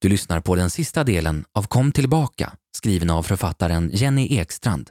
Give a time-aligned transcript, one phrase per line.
[0.00, 4.90] Du lyssnar på den sista delen av Kom tillbaka, skriven av författaren Jenny Ekstrand.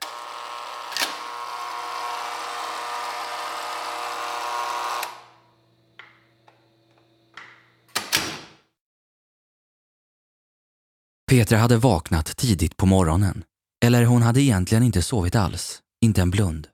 [11.32, 13.44] Petra hade vaknat tidigt på morgonen.
[13.86, 16.68] Eller hon hade egentligen inte sovit alls, inte en blund.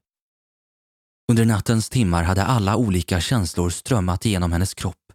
[1.32, 5.14] Under nattens timmar hade alla olika känslor strömmat igenom hennes kropp.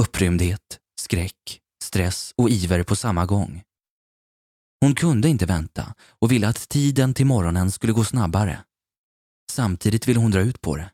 [0.00, 1.60] Upprymdhet, skräck,
[1.94, 3.62] stress och iver på samma gång.
[4.80, 8.64] Hon kunde inte vänta och ville att tiden till morgonen skulle gå snabbare.
[9.52, 10.90] Samtidigt ville hon dra ut på det.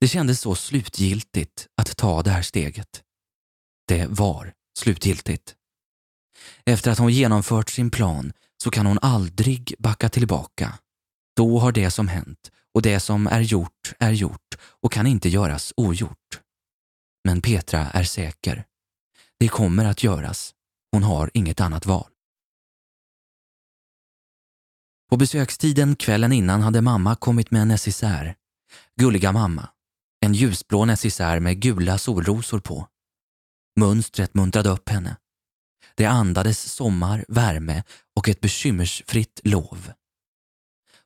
[0.00, 3.02] Det kändes så slutgiltigt att ta det här steget.
[3.88, 5.54] Det var slutgiltigt.
[6.64, 10.78] Efter att hon genomfört sin plan så kan hon aldrig backa tillbaka.
[11.36, 15.28] Då har det som hänt och det som är gjort är gjort och kan inte
[15.28, 16.40] göras ogjort.
[17.24, 18.67] Men Petra är säker.
[19.40, 20.54] Det kommer att göras.
[20.92, 22.10] Hon har inget annat val.
[25.10, 28.34] På besökstiden kvällen innan hade mamma kommit med en necessär.
[28.96, 29.68] Gulliga mamma.
[30.20, 32.88] En ljusblå necessär med gula solrosor på.
[33.76, 35.16] Mönstret muntrade upp henne.
[35.94, 37.82] Det andades sommar, värme
[38.16, 39.92] och ett bekymmersfritt lov.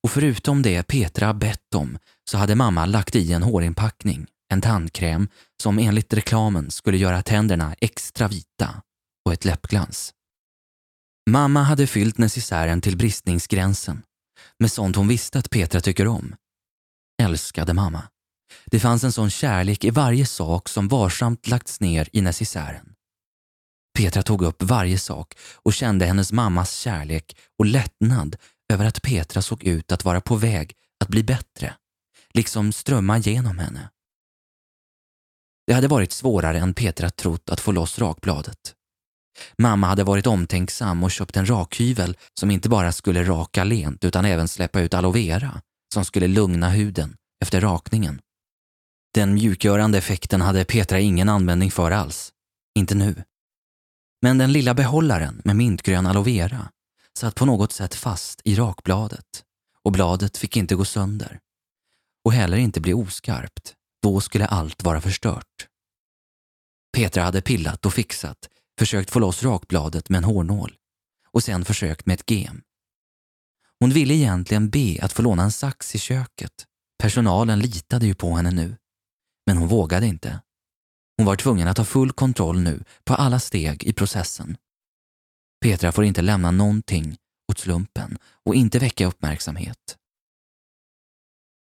[0.03, 1.99] Och förutom det Petra bett om
[2.31, 5.29] så hade mamma lagt i en hårinpackning, en tandkräm
[5.63, 8.83] som enligt reklamen skulle göra tänderna extra vita
[9.25, 10.15] och ett läppglans.
[11.31, 14.03] Mamma hade fyllt necessären till bristningsgränsen
[14.59, 16.35] med sånt hon visste att Petra tycker om.
[17.23, 18.03] Älskade mamma.
[18.67, 22.95] Det fanns en sån kärlek i varje sak som varsamt lagts ner i necessären.
[23.99, 28.37] Petra tog upp varje sak och kände hennes mammas kärlek och lättnad
[28.73, 31.75] över att Petra såg ut att vara på väg att bli bättre,
[32.35, 33.91] liksom strömma genom henne.
[35.67, 38.75] Det hade varit svårare än Petra trott att få loss rakbladet.
[39.59, 44.25] Mamma hade varit omtänksam och köpt en rakhyvel som inte bara skulle raka lent utan
[44.25, 45.61] även släppa ut aloe vera
[45.95, 48.21] som skulle lugna huden efter rakningen.
[49.15, 52.33] Den mjukgörande effekten hade Petra ingen användning för alls.
[52.75, 53.25] Inte nu.
[54.23, 56.71] Men den lilla behållaren med mintgrön aloe vera
[57.19, 59.45] satt på något sätt fast i rakbladet
[59.85, 61.41] och bladet fick inte gå sönder.
[62.25, 63.75] Och heller inte bli oskarpt.
[64.03, 65.69] Då skulle allt vara förstört.
[66.97, 68.49] Petra hade pillat och fixat,
[68.79, 70.77] försökt få loss rakbladet med en hårnål
[71.31, 72.63] och sen försökt med ett gem.
[73.81, 76.67] Hon ville egentligen be att få låna en sax i köket.
[76.99, 78.77] Personalen litade ju på henne nu.
[79.47, 80.41] Men hon vågade inte.
[81.17, 84.57] Hon var tvungen att ha full kontroll nu på alla steg i processen.
[85.61, 87.17] Petra får inte lämna någonting
[87.53, 89.97] åt slumpen och inte väcka uppmärksamhet.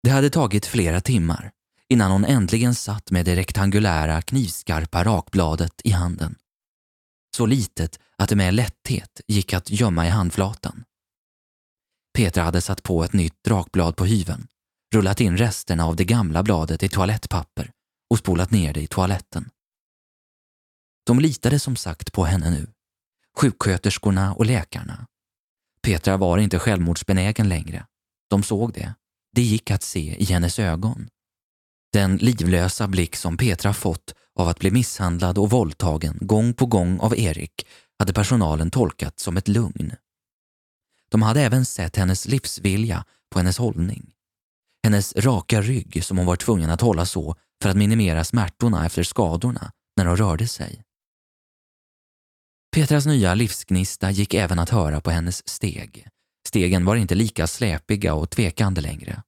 [0.03, 1.53] Det hade tagit flera timmar
[1.88, 6.36] innan hon äntligen satt med det rektangulära knivskarpa rakbladet i handen.
[7.36, 10.84] Så litet att det med lätthet gick att gömma i handflatan.
[12.14, 14.47] Petra hade satt på ett nytt rakblad på hyven,
[14.94, 17.70] rullat in resterna av det gamla bladet i toalettpapper
[18.10, 19.50] och spolat ner det i toaletten.
[21.06, 22.66] De litade som sagt på henne nu.
[23.38, 25.06] Sjuksköterskorna och läkarna.
[25.82, 27.86] Petra var inte självmordsbenägen längre.
[28.30, 28.94] De såg det.
[29.32, 31.08] Det gick att se i hennes ögon.
[31.96, 37.00] Den livlösa blick som Petra fått av att bli misshandlad och våldtagen gång på gång
[37.00, 37.66] av Erik
[37.98, 39.92] hade personalen tolkat som ett lugn.
[41.10, 44.12] De hade även sett hennes livsvilja på hennes hållning.
[44.84, 49.02] Hennes raka rygg som hon var tvungen att hålla så för att minimera smärtorna efter
[49.02, 50.82] skadorna när hon rörde sig.
[52.72, 56.08] Petras nya livsgnista gick även att höra på hennes steg.
[56.48, 59.22] Stegen var inte lika släpiga och tvekande längre.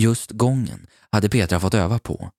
[0.00, 2.30] Just gången hade Petra fått öva på.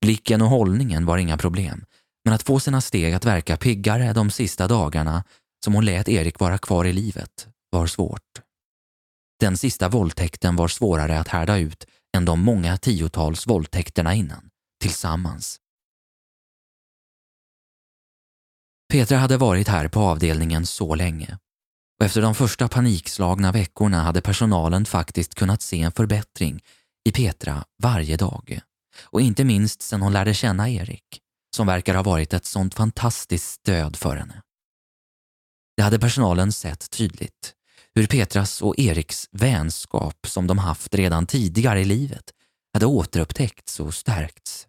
[0.00, 1.84] Blicken och hållningen var inga problem,
[2.24, 5.24] men att få sina steg att verka piggare de sista dagarna
[5.64, 8.42] som hon lät Erik vara kvar i livet var svårt.
[9.40, 11.86] Den sista våldtäkten var svårare att härda ut
[12.16, 15.60] än de många tiotals våldtäkterna innan, tillsammans.
[18.92, 21.38] Petra hade varit här på avdelningen så länge
[21.98, 26.62] och efter de första panikslagna veckorna hade personalen faktiskt kunnat se en förbättring
[27.04, 28.60] i Petra varje dag.
[29.02, 31.20] Och inte minst sedan hon lärde känna Erik,
[31.56, 34.42] som verkar ha varit ett sånt fantastiskt stöd för henne.
[35.76, 37.54] Det hade personalen sett tydligt,
[37.94, 42.24] hur Petras och Eriks vänskap som de haft redan tidigare i livet
[42.72, 44.66] hade återupptäckts och stärkts.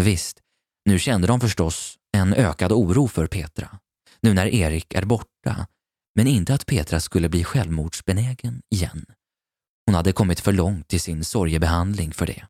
[0.00, 0.40] Visst,
[0.84, 3.78] nu kände de förstås en ökad oro för Petra,
[4.20, 5.66] nu när Erik är borta,
[6.14, 9.06] men inte att Petra skulle bli självmordsbenägen igen.
[9.92, 12.46] Hon hade kommit för långt i sin sorgebehandling för det.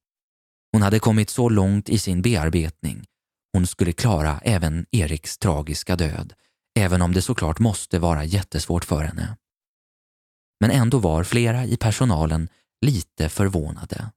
[0.72, 3.04] Hon hade kommit så långt i sin bearbetning
[3.52, 6.34] hon skulle klara även Eriks tragiska död,
[6.78, 9.36] även om det såklart måste vara jättesvårt för henne.
[10.60, 12.48] Men ändå var flera i personalen
[12.86, 14.10] lite förvånade.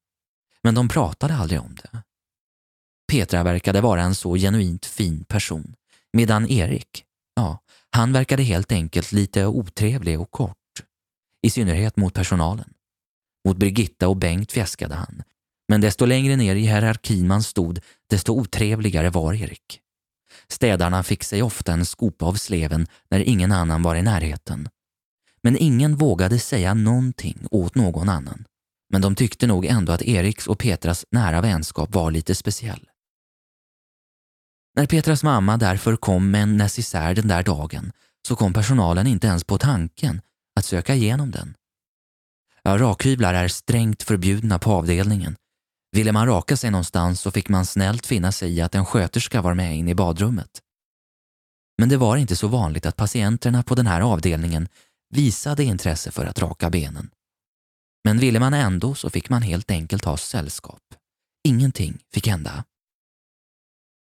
[0.64, 2.04] Men de pratade aldrig om det.
[3.12, 5.76] Petra verkade vara en så genuint fin person,
[6.14, 7.06] medan Erik,
[7.36, 7.60] ja,
[7.92, 10.58] han verkade helt enkelt lite otrevlig och kort.
[11.42, 12.75] I synnerhet mot personalen.
[13.46, 15.24] Mot Birgitta och Bengt fjäskade han,
[15.68, 19.82] men desto längre ner i hierarkin man stod, desto otrevligare var Erik.
[20.48, 24.70] Städarna fick sig ofta en skopa av sleven när ingen annan var i närheten.
[25.42, 28.46] Men ingen vågade säga någonting åt någon annan.
[28.90, 32.90] Men de tyckte nog ändå att Eriks och Petras nära vänskap var lite speciell.
[34.76, 37.92] När Petras mamma därför kom med en necessär den där dagen
[38.28, 40.22] så kom personalen inte ens på tanken
[40.56, 41.56] att söka igenom den.
[42.68, 45.36] Ja, rakhyvlar är strängt förbjudna på avdelningen.
[45.92, 49.42] Ville man raka sig någonstans så fick man snällt finna sig i att en sköterska
[49.42, 50.62] var med in i badrummet.
[51.78, 54.68] Men det var inte så vanligt att patienterna på den här avdelningen
[55.10, 57.10] visade intresse för att raka benen.
[58.04, 60.84] Men ville man ändå så fick man helt enkelt ha sällskap.
[61.48, 62.64] Ingenting fick hända.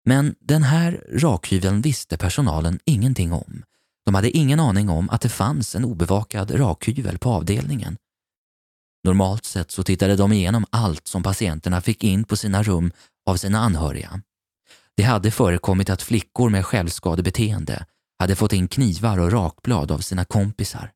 [0.05, 3.62] Men den här rakhyveln visste personalen ingenting om.
[4.05, 7.97] De hade ingen aning om att det fanns en obevakad rakhyvel på avdelningen.
[9.05, 12.93] Normalt sett så tittade de igenom allt som patienterna fick in på sina rum
[13.26, 14.23] av sina anhöriga.
[14.97, 17.87] Det hade förekommit att flickor med självskadebeteende
[18.19, 20.93] hade fått in knivar och rakblad av sina kompisar.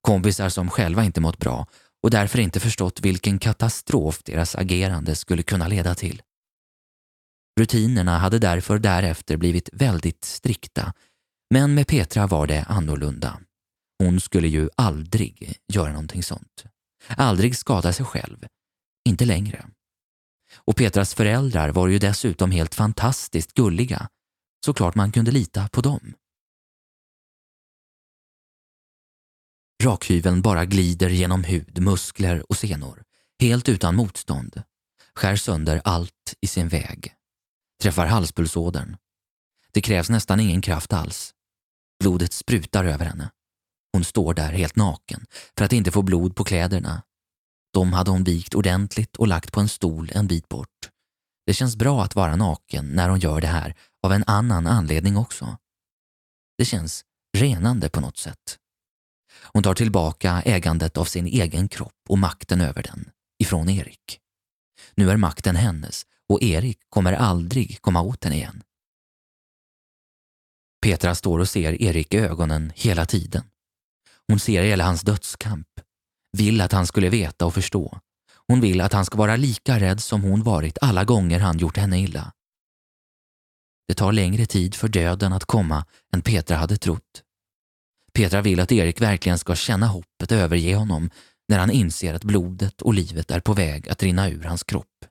[0.00, 1.66] Kompisar som själva inte mått bra
[2.02, 6.22] och därför inte förstått vilken katastrof deras agerande skulle kunna leda till.
[7.60, 10.92] Rutinerna hade därför därefter blivit väldigt strikta,
[11.54, 13.40] men med Petra var det annorlunda.
[13.98, 16.64] Hon skulle ju aldrig göra någonting sånt.
[17.08, 18.46] Aldrig skada sig själv.
[19.04, 19.66] Inte längre.
[20.56, 24.08] Och Petras föräldrar var ju dessutom helt fantastiskt gulliga.
[24.64, 26.14] Såklart man kunde lita på dem.
[29.82, 33.02] Rakhyveln bara glider genom hud, muskler och senor,
[33.40, 34.62] helt utan motstånd.
[35.14, 37.14] Skär sönder allt i sin väg.
[37.82, 38.96] Träffar halspulsådern.
[39.72, 41.34] Det krävs nästan ingen kraft alls.
[42.00, 43.30] Blodet sprutar över henne.
[43.92, 45.26] Hon står där helt naken
[45.58, 47.02] för att inte få blod på kläderna.
[47.72, 50.90] De hade hon vikt ordentligt och lagt på en stol en bit bort.
[51.46, 55.16] Det känns bra att vara naken när hon gör det här av en annan anledning
[55.16, 55.56] också.
[56.58, 57.04] Det känns
[57.36, 58.58] renande på något sätt.
[59.42, 64.20] Hon tar tillbaka ägandet av sin egen kropp och makten över den ifrån Erik.
[64.94, 68.62] Nu är makten hennes och Erik kommer aldrig komma åt den igen.
[70.82, 73.42] Petra står och ser Erik i ögonen hela tiden.
[74.28, 75.68] Hon ser hela hans dödskamp,
[76.36, 77.98] vill att han skulle veta och förstå.
[78.46, 81.76] Hon vill att han ska vara lika rädd som hon varit alla gånger han gjort
[81.76, 82.32] henne illa.
[83.88, 87.22] Det tar längre tid för döden att komma än Petra hade trott.
[88.12, 91.10] Petra vill att Erik verkligen ska känna hoppet överge honom
[91.48, 95.04] när han inser att blodet och livet är på väg att rinna ur hans kropp.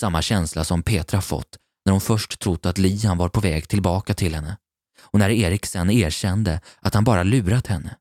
[0.00, 4.14] Samma känsla som Petra fått när hon först trott att Liam var på väg tillbaka
[4.14, 4.56] till henne
[5.00, 7.96] och när Erik sen erkände att han bara lurat henne.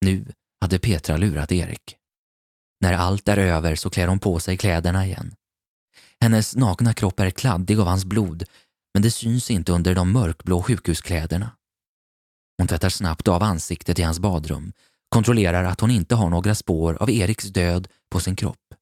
[0.00, 1.96] Nu hade Petra lurat Erik.
[2.80, 5.34] När allt är över så klär hon på sig kläderna igen.
[6.20, 8.44] Hennes nakna kropp är kladdig av hans blod
[8.94, 11.50] men det syns inte under de mörkblå sjukhuskläderna.
[12.58, 14.72] Hon tvättar snabbt av ansiktet i hans badrum,
[15.08, 18.74] kontrollerar att hon inte har några spår av Eriks död på sin kropp.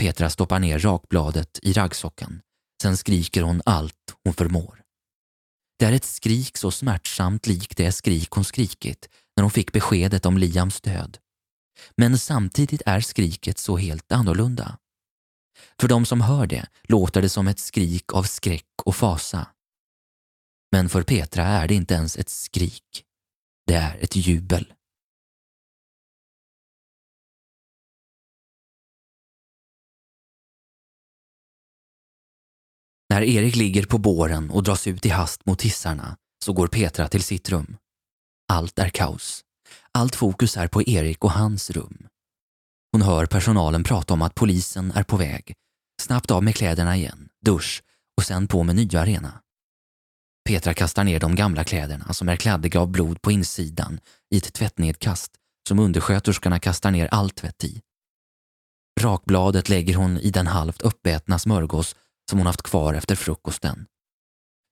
[0.00, 2.40] Petra stoppar ner rakbladet i raggsockan.
[2.82, 4.82] Sen skriker hon allt hon förmår.
[5.78, 9.08] Det är ett skrik så smärtsamt likt det skrik hon skrikit
[9.40, 11.18] när hon fick beskedet om Liams död.
[11.96, 14.78] Men samtidigt är skriket så helt annorlunda.
[15.80, 19.46] För de som hör det låter det som ett skrik av skräck och fasa.
[20.72, 23.04] Men för Petra är det inte ens ett skrik.
[23.66, 24.72] Det är ett jubel.
[33.08, 37.08] När Erik ligger på båren och dras ut i hast mot hissarna så går Petra
[37.08, 37.76] till sitt rum.
[38.50, 39.44] Allt är kaos.
[39.92, 42.06] Allt fokus är på Erik och hans rum.
[42.92, 45.54] Hon hör personalen prata om att polisen är på väg.
[46.02, 47.82] Snabbt av med kläderna igen, dusch
[48.16, 49.40] och sen på med nya rena.
[50.48, 54.00] Petra kastar ner de gamla kläderna som är kladdiga av blod på insidan
[54.34, 55.32] i ett tvättnedkast
[55.68, 57.80] som undersköterskorna kastar ner all tvätt i.
[59.00, 61.96] Rakbladet lägger hon i den halvt uppätna smörgås
[62.30, 63.86] som hon haft kvar efter frukosten.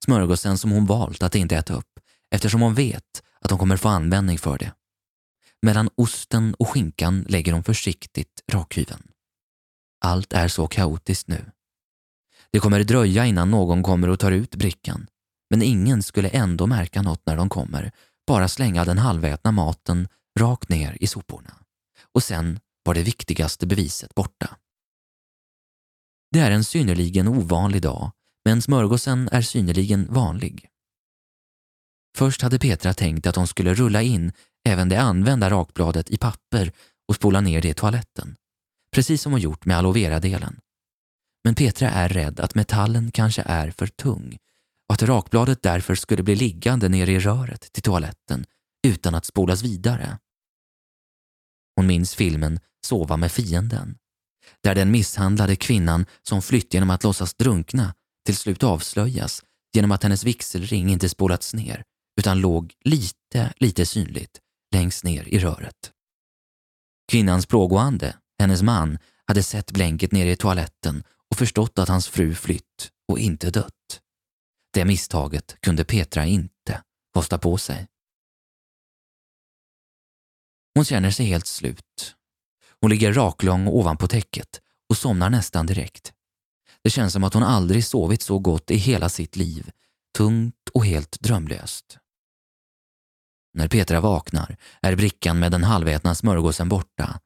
[0.04, 2.00] Smörgåsen som hon valt att inte äta upp
[2.35, 4.73] eftersom hon vet att de kommer få användning för det.
[5.62, 9.11] Mellan osten och skinkan lägger hon försiktigt rakhyveln.
[10.04, 11.50] Allt är så kaotiskt nu.
[12.50, 15.07] Det kommer dröja innan någon kommer och tar ut brickan.
[15.50, 17.92] Men ingen skulle ändå märka något när de kommer,
[18.26, 20.09] bara slänga den halvätna maten
[20.40, 21.54] rakt ner i soporna.
[22.12, 24.57] Och sen var det viktigaste beviset borta.
[26.30, 28.11] Det är en synnerligen ovanlig dag,
[28.45, 30.68] men smörgåsen är synnerligen vanlig.
[32.18, 34.32] Först hade Petra tänkt att hon skulle rulla in
[34.68, 36.72] även det använda rakbladet i papper
[37.08, 38.37] och spola ner det i toaletten,
[38.94, 40.60] precis som hon gjort med aloe vera-delen.
[41.44, 44.38] Men Petra är rädd att metallen kanske är för tung
[44.88, 48.44] och att rakbladet därför skulle bli liggande nere i röret till toaletten
[48.87, 50.18] utan att spolas vidare.
[51.76, 53.98] Hon minns filmen Sova med fienden,
[54.62, 57.94] där den misshandlade kvinnan som flytt genom att låtsas drunkna
[58.26, 59.42] till slut avslöjas
[59.75, 61.84] genom att hennes vigselring inte spolats ner
[62.18, 64.40] utan låg lite, lite synligt
[64.75, 65.92] längst ner i röret.
[67.12, 72.34] Kvinnans plågoande, hennes man, hade sett blänket nere i toaletten och förstått att hans fru
[72.34, 74.00] flytt och inte dött.
[74.72, 76.82] Det misstaget kunde Petra inte
[77.14, 77.87] kosta på sig.
[80.75, 82.16] Hon känner sig helt slut.
[82.80, 86.12] Hon ligger raklång ovanpå täcket och somnar nästan direkt.
[86.82, 89.70] Det känns som att hon aldrig sovit så gott i hela sitt liv,
[90.16, 91.98] tungt och helt drömlöst.
[93.58, 97.20] När Petra vaknar är brickan med den halvätna smörgåsen borta.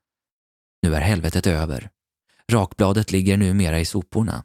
[0.83, 1.91] Nu är helvetet över.
[2.53, 4.45] Rakbladet ligger numera i soporna.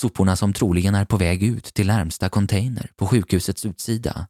[0.00, 4.28] Soporna som troligen är på väg ut till närmsta container på sjukhusets utsida.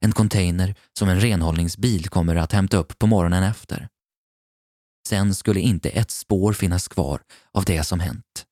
[0.00, 3.88] En container som en renhållningsbil kommer att hämta upp på morgonen efter.
[5.08, 7.22] Sen skulle inte ett spår finnas kvar
[7.52, 8.46] av det som hänt.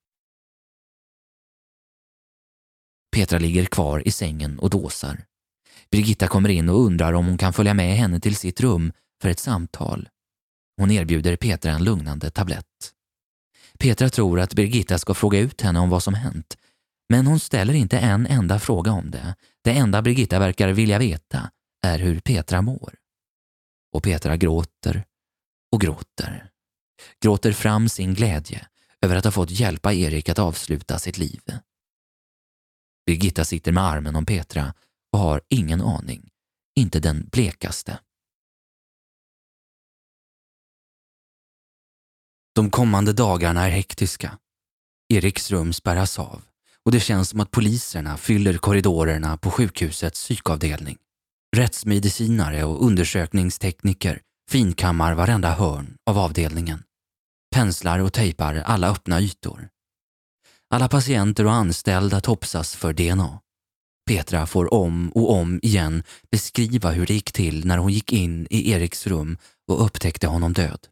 [3.17, 5.25] Petra ligger kvar i sängen och dåsar.
[5.95, 9.29] Birgitta kommer in och undrar om hon kan följa med henne till sitt rum för
[9.29, 10.09] ett samtal.
[10.77, 12.93] Hon erbjuder Petra en lugnande tablett.
[13.79, 16.57] Petra tror att Birgitta ska fråga ut henne om vad som hänt,
[17.09, 19.35] men hon ställer inte en enda fråga om det.
[19.65, 21.51] Det enda Birgitta verkar vilja veta
[21.87, 22.95] är hur Petra mår.
[23.93, 25.05] Och Petra gråter
[25.73, 26.51] och gråter.
[27.23, 28.67] Gråter fram sin glädje
[29.01, 31.41] över att ha fått hjälpa Erik att avsluta sitt liv.
[33.07, 34.75] Birgitta sitter med armen om Petra
[35.15, 36.29] och har ingen aning,
[36.77, 37.99] inte den blekaste.
[42.55, 44.39] De kommande dagarna är hektiska.
[45.09, 46.43] Eriks rum spärras av
[46.85, 50.99] och det känns som att poliserna fyller korridorerna på sjukhusets psykavdelning.
[51.57, 56.83] Rättsmedicinare och undersökningstekniker finkammar varenda hörn av avdelningen.
[57.55, 59.69] Penslar och tejpar alla öppna ytor.
[60.71, 63.44] Alla patienter och anställda topsas för DNA.
[64.07, 68.47] Petra får om och om igen beskriva hur det gick till när hon gick in
[68.51, 70.89] i Eriks rum och upptäckte honom död.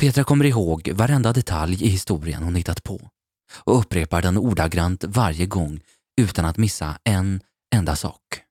[0.00, 3.10] Petra kommer ihåg varenda detalj i historien hon hittat på
[3.64, 5.80] och upprepar den ordagrant varje gång
[6.20, 7.40] utan att missa en
[7.74, 8.42] enda sak.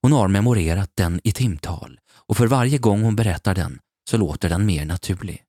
[0.00, 3.78] Hon har memorerat den i timtal och för varje gång hon berättar den
[4.10, 5.42] så låter den mer naturlig.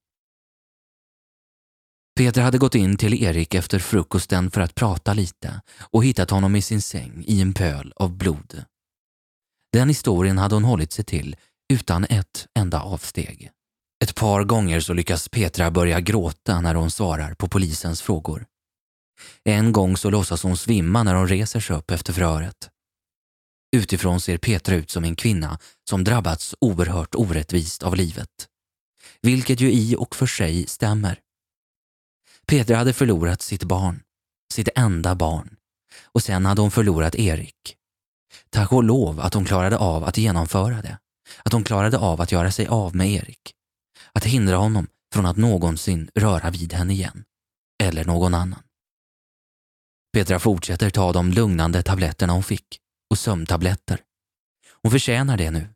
[2.16, 6.56] Petra hade gått in till Erik efter frukosten för att prata lite och hittat honom
[6.56, 8.66] i sin säng i en pöl av blod.
[9.72, 11.36] Den historien hade hon hållit sig till
[11.74, 13.52] utan ett enda avsteg.
[14.04, 18.46] Ett par gånger så lyckas Petra börja gråta när hon svarar på polisens frågor.
[19.44, 22.70] En gång så låtsas hon svimma när hon reser sig upp efter förhöret.
[23.76, 28.30] Utifrån ser Petra ut som en kvinna som drabbats oerhört orättvist av livet.
[29.22, 31.20] Vilket ju i och för sig stämmer.
[32.48, 34.04] Petra hade förlorat sitt barn,
[34.54, 35.56] sitt enda barn.
[36.04, 37.76] Och sen hade hon förlorat Erik.
[38.50, 40.98] Tack och lov att hon klarade av att genomföra det.
[41.44, 43.54] Att hon klarade av att göra sig av med Erik.
[44.14, 47.24] Att hindra honom från att någonsin röra vid henne igen.
[47.84, 48.64] Eller någon annan.
[50.14, 54.00] Petra fortsätter ta de lugnande tabletterna hon fick och sömntabletter.
[54.82, 55.68] Hon förtjänar det nu.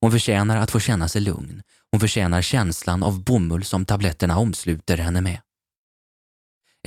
[0.00, 1.62] Hon förtjänar att få känna sig lugn.
[1.90, 5.40] Hon förtjänar känslan av bomull som tabletterna omsluter henne med.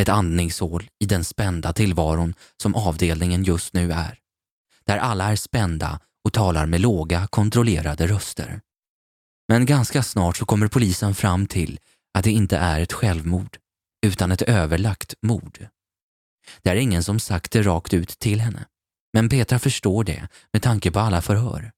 [0.01, 4.19] Ett andningshål i den spända tillvaron som avdelningen just nu är.
[4.85, 8.61] Där alla är spända och talar med låga, kontrollerade röster.
[9.47, 11.79] Men ganska snart så kommer polisen fram till
[12.13, 13.57] att det inte är ett självmord,
[14.05, 15.67] utan ett överlagt mord.
[16.61, 18.65] Det är ingen som sagt det rakt ut till henne.
[19.13, 21.71] Men Petra förstår det med tanke på alla förhör.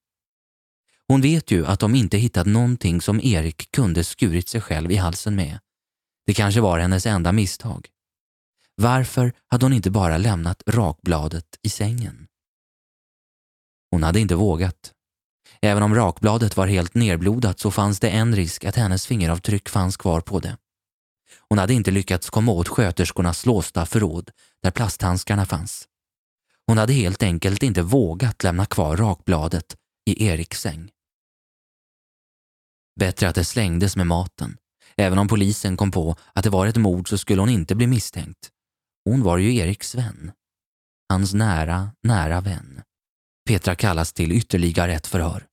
[1.07, 4.95] Hon vet ju att de inte hittat någonting som Erik kunde skurit sig själv i
[4.95, 5.59] halsen med.
[6.25, 7.87] Det kanske var hennes enda misstag.
[8.81, 12.27] Varför hade hon inte bara lämnat rakbladet i sängen?
[13.91, 14.93] Hon hade inte vågat.
[15.61, 19.97] Även om rakbladet var helt nerblodat så fanns det en risk att hennes fingeravtryck fanns
[19.97, 20.57] kvar på det.
[21.49, 24.31] Hon hade inte lyckats komma åt sköterskornas låsta förråd
[24.63, 25.87] där plasthandskarna fanns.
[26.67, 30.89] Hon hade helt enkelt inte vågat lämna kvar rakbladet i Eriks säng.
[32.99, 34.57] Bättre att det slängdes med maten.
[34.97, 37.87] Även om polisen kom på att det var ett mord så skulle hon inte bli
[37.87, 38.51] misstänkt.
[39.05, 40.31] Hon var ju Eriks vän.
[41.09, 42.81] Hans nära, nära vän.
[43.47, 45.47] Petra kallas till ytterligare ett förhör.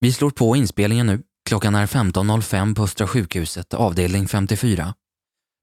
[0.00, 1.22] Vi slår på inspelningen nu.
[1.48, 4.94] Klockan är 15.05 på Östra sjukhuset, avdelning 54.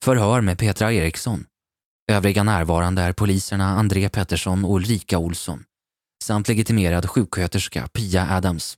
[0.03, 1.46] Förhör med Petra Eriksson.
[2.12, 5.63] Övriga närvarande är poliserna André Pettersson och Ulrika Olsson
[6.24, 8.77] samt legitimerad sjuksköterska Pia Adams.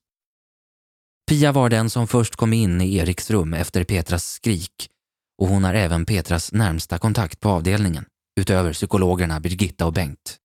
[1.30, 4.90] Pia var den som först kom in i Eriks rum efter Petras skrik
[5.38, 8.06] och hon är även Petras närmsta kontakt på avdelningen,
[8.40, 10.38] utöver psykologerna Birgitta och Bengt.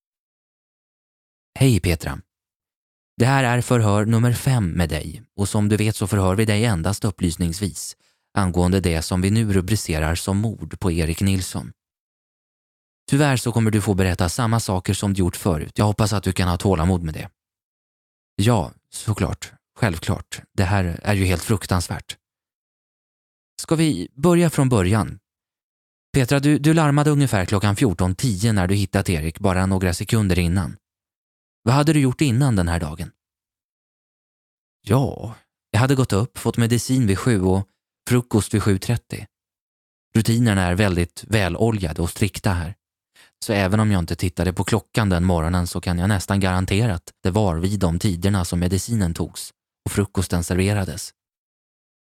[1.59, 2.21] Hej Petra.
[3.17, 6.45] Det här är förhör nummer fem med dig och som du vet så förhör vi
[6.45, 7.97] dig endast upplysningsvis
[8.37, 11.71] angående det som vi nu rubricerar som mord på Erik Nilsson.
[13.09, 15.77] Tyvärr så kommer du få berätta samma saker som du gjort förut.
[15.77, 17.29] Jag hoppas att du kan ha tålamod med det.
[18.35, 19.56] Ja, såklart.
[19.77, 20.41] Självklart.
[20.53, 22.17] Det här är ju helt fruktansvärt.
[23.61, 25.19] Ska vi börja från början?
[26.13, 30.77] Petra, du, du larmade ungefär klockan 14.10 när du hittat Erik, bara några sekunder innan.
[31.63, 33.11] Vad hade du gjort innan den här dagen?
[34.81, 35.35] Ja,
[35.71, 37.67] jag hade gått upp, fått medicin vid sju och
[38.09, 39.25] frukost vid 7.30.
[40.15, 42.75] Rutinerna är väldigt väloljade och strikta här.
[43.45, 46.93] Så även om jag inte tittade på klockan den morgonen så kan jag nästan garantera
[46.93, 49.53] att det var vid de tiderna som medicinen togs
[49.87, 51.13] och frukosten serverades.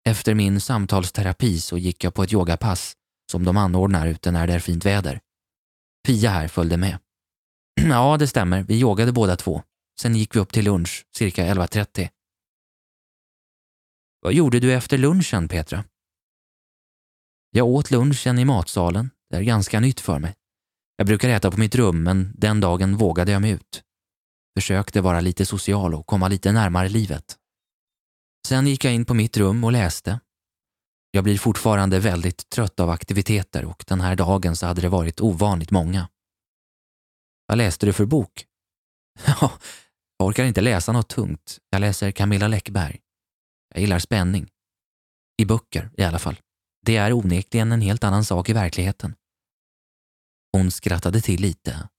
[0.08, 2.94] Efter min samtalsterapi så gick jag på ett yogapass
[3.32, 5.20] som de anordnar ute när det är fint väder.
[6.08, 6.98] Pia här följde med.
[7.90, 8.64] Ja, det stämmer.
[8.64, 9.64] Vi yogade båda två.
[10.02, 12.10] Sen gick vi upp till lunch, cirka 11.30.
[14.22, 15.84] Vad gjorde du efter lunchen, Petra?
[17.52, 19.10] Jag åt lunchen i matsalen.
[19.30, 20.36] Det är ganska nytt för mig.
[20.96, 23.84] Jag brukar äta på mitt rum, men den dagen vågade jag mig ut.
[24.58, 27.40] Försökte vara lite social och komma lite närmare livet.
[28.48, 30.20] Sen gick jag in på mitt rum och läste.
[31.12, 35.22] Jag blir fortfarande väldigt trött av aktiviteter och den här dagen så hade det varit
[35.22, 36.10] ovanligt många.
[37.48, 38.46] Vad läste du för bok?
[39.26, 39.52] Ja,
[40.18, 41.60] jag orkar inte läsa något tungt.
[41.70, 43.00] Jag läser Camilla Läckberg.
[43.74, 44.50] Jag gillar spänning.
[45.38, 46.40] I böcker i alla fall.
[46.86, 49.16] Det är onekligen en helt annan sak i verkligheten.
[50.52, 51.90] Hon skrattade till lite.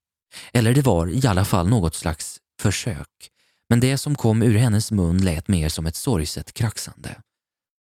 [0.53, 3.31] Eller det var i alla fall något slags försök.
[3.71, 7.23] Men det som kom ur hennes mun lät mer som ett sorgset kraxande.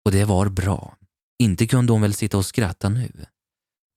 [0.04, 0.96] Och det var bra.
[1.38, 3.26] Inte kunde hon väl sitta och skratta nu.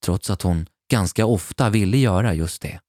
[0.06, 2.80] Trots att hon ganska ofta ville göra just det.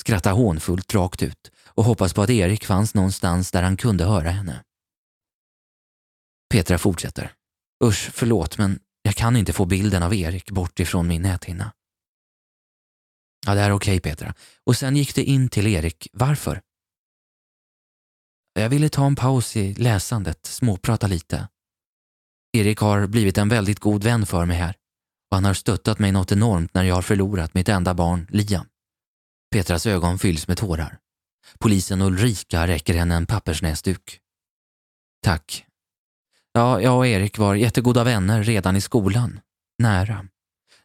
[0.00, 4.30] Skratta hånfullt rakt ut och hoppas på att Erik fanns någonstans där han kunde höra
[4.30, 4.64] henne.
[6.50, 7.32] Petra fortsätter.
[7.84, 11.72] Usch, förlåt, men jag kan inte få bilden av Erik bort ifrån min näthinna.
[13.46, 14.34] Ja, det är okej okay, Petra.
[14.64, 16.08] Och sen gick det in till Erik.
[16.12, 16.60] Varför?
[18.58, 21.48] Jag ville ta en paus i läsandet, småprata lite.
[22.52, 24.74] Erik har blivit en väldigt god vän för mig här
[25.30, 28.66] och han har stöttat mig något enormt när jag har förlorat mitt enda barn, Liam.
[29.50, 30.98] Petras ögon fylls med tårar.
[31.58, 34.20] Polisen Ulrika räcker henne en pappersnäsduk.
[35.22, 35.64] Tack.
[36.52, 39.40] Ja, jag och Erik var jättegoda vänner redan i skolan.
[39.78, 40.26] Nära.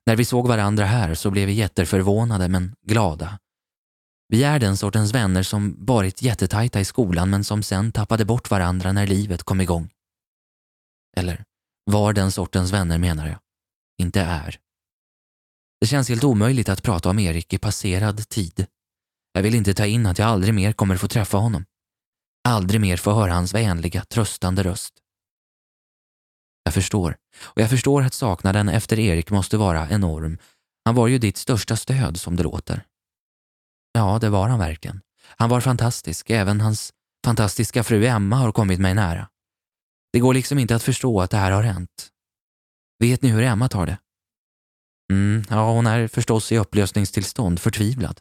[0.05, 3.39] När vi såg varandra här så blev vi jätteförvånade men glada.
[4.33, 8.49] Vi är den sortens vänner som varit jättetajta i skolan men som sen tappade bort
[8.49, 9.89] varandra när livet kom igång.
[11.17, 11.43] Eller
[11.85, 13.39] var den sortens vänner menar jag.
[13.97, 14.59] Inte är.
[15.81, 18.65] Det känns helt omöjligt att prata om Erik i passerad tid.
[19.33, 21.65] Jag vill inte ta in att jag aldrig mer kommer få träffa honom.
[22.47, 24.93] Aldrig mer få höra hans vänliga, tröstande röst.
[26.63, 27.17] Jag förstår.
[27.43, 30.37] Och jag förstår att saknaden efter Erik måste vara enorm.
[30.85, 32.85] Han var ju ditt största stöd som det låter.
[33.93, 35.01] Ja, det var han verkligen.
[35.37, 36.29] Han var fantastisk.
[36.29, 36.93] Även hans
[37.25, 39.29] fantastiska fru Emma har kommit mig nära.
[40.13, 42.09] Det går liksom inte att förstå att det här har hänt.
[42.99, 43.97] Vet ni hur Emma tar det?
[45.11, 48.19] Mm, ja, hon är förstås i upplösningstillstånd, förtvivlad.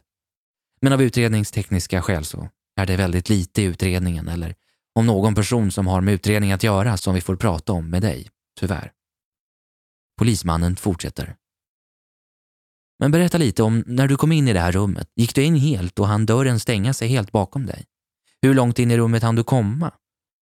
[0.81, 4.55] Men av utredningstekniska skäl så är det väldigt lite i utredningen eller
[4.95, 8.01] om någon person som har med utredning att göra som vi får prata om med
[8.01, 8.91] dig, tyvärr.
[10.17, 11.35] Polismannen fortsätter.
[13.03, 15.09] Men berätta lite om när du kom in i det här rummet.
[15.15, 17.85] Gick du in helt och hann dörren stänga sig helt bakom dig?
[18.41, 19.91] Hur långt in i rummet hann du komma?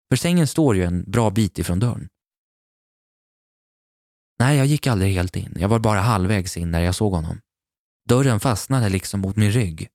[0.09, 2.09] För sängen står ju en bra bit ifrån dörren.
[4.39, 5.57] Nej, jag gick aldrig helt in.
[5.57, 7.41] Jag var bara halvvägs in när jag såg honom.
[8.09, 9.89] Dörren fastnade liksom mot min rygg.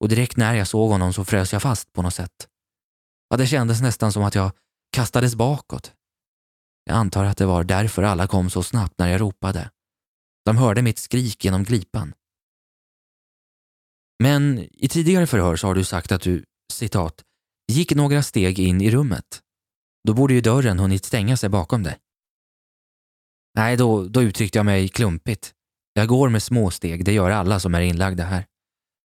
[0.00, 2.48] Och direkt när jag såg honom så frös jag fast på något sätt.
[3.30, 4.52] Ja, det kändes nästan som att jag
[4.92, 5.92] kastades bakåt.
[6.84, 9.70] Jag antar att det var därför alla kom så snabbt när jag ropade.
[10.44, 12.14] De hörde mitt skrik genom glipan.
[14.22, 17.24] Men i tidigare förhör så har du sagt att du, citat,
[17.72, 19.42] gick några steg in i rummet.
[20.08, 21.98] Då borde ju dörren hunnit stänga sig bakom dig.
[23.54, 25.54] Nej, då, då uttryckte jag mig klumpigt.
[25.92, 28.46] Jag går med små steg, det gör alla som är inlagda här.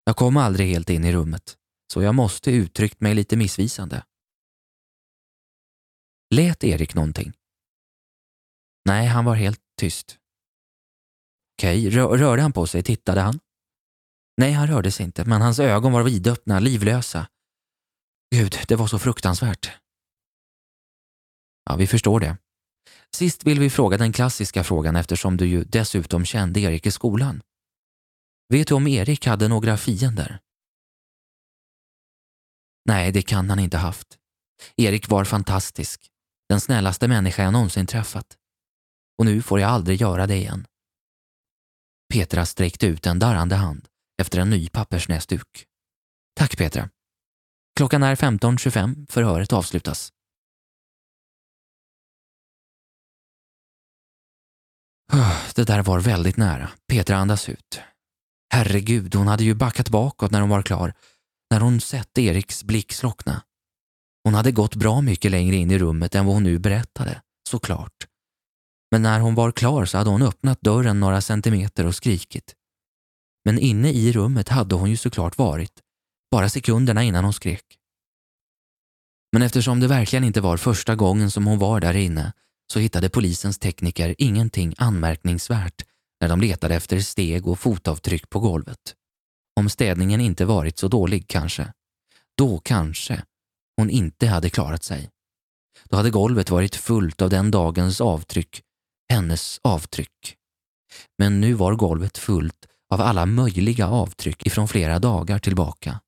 [0.04, 1.58] Jag kom aldrig helt in i rummet,
[1.94, 4.04] så jag måste uttryckt mig lite missvisande.
[6.36, 7.34] Lät Erik någonting?
[8.86, 10.18] Nej, han var helt tyst.
[11.66, 12.84] Okej, rör, rörde han på sig?
[12.84, 13.40] Tittade han?
[14.38, 17.28] Nej, han rörde sig inte, men hans ögon var vidöppna, livlösa.
[18.36, 19.72] Gud, det var så fruktansvärt.
[21.66, 22.38] Ja, vi förstår det.
[23.16, 27.42] Sist vill vi fråga den klassiska frågan eftersom du ju dessutom kände Erik i skolan.
[28.50, 30.40] Vet du om Erik hade några fiender?
[32.86, 34.18] Nej, det kan han inte haft.
[34.78, 36.12] Erik var fantastisk.
[36.50, 38.38] Den snällaste människa jag någonsin träffat.
[39.18, 40.68] Och nu får jag aldrig göra det igen.
[42.14, 43.88] Petra sträckte ut en darrande hand
[44.22, 45.66] efter en ny pappersnäsduk.
[46.36, 46.90] Tack Petra.
[47.76, 50.12] Klockan är 15.25, förhöret avslutas.
[55.56, 56.70] Det där var väldigt nära.
[56.88, 57.80] Petra andas ut.
[58.54, 60.94] Herregud, hon hade ju backat bakåt när hon var klar,
[61.52, 63.42] när hon sett Eriks blick slockna.
[64.24, 68.08] Hon hade gått bra mycket längre in i rummet än vad hon nu berättade, såklart.
[68.96, 72.56] Men när hon var klar så hade hon öppnat dörren några centimeter och skrikit.
[73.46, 75.72] Men inne i rummet hade hon ju såklart varit,
[76.32, 77.66] bara sekunderna innan hon skrek.
[79.32, 82.34] Men eftersom det verkligen inte var första gången som hon var där inne
[82.74, 85.86] så hittade polisens tekniker ingenting anmärkningsvärt
[86.22, 88.96] när de letade efter steg och fotavtryck på golvet.
[89.60, 91.74] Om städningen inte varit så dålig kanske.
[92.38, 93.24] Då kanske
[93.78, 95.10] hon inte hade klarat sig.
[95.84, 98.62] Då hade golvet varit fullt av den dagens avtryck,
[99.14, 100.38] hennes avtryck.
[101.18, 106.00] Men nu var golvet fullt av alla möjliga avtryck ifrån flera dagar tillbaka.